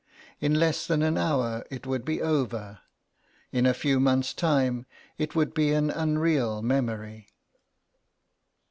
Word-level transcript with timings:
In 0.39 0.55
less 0.55 0.87
than 0.87 1.03
an 1.03 1.15
hour 1.15 1.63
it 1.69 1.85
would 1.85 2.03
be 2.05 2.23
over; 2.23 2.79
in 3.51 3.67
a 3.67 3.73
few 3.75 3.99
months' 3.99 4.33
time 4.33 4.87
it 5.19 5.35
would 5.35 5.53
be 5.53 5.73
an 5.73 5.91
unreal 5.91 6.63
memory. 6.63 7.27